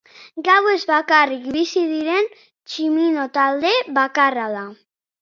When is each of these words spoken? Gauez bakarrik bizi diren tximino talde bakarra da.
Gauez 0.45 0.77
bakarrik 0.91 1.45
bizi 1.59 1.85
diren 1.93 2.33
tximino 2.39 3.31
talde 3.39 3.79
bakarra 4.03 4.53
da. 4.61 4.69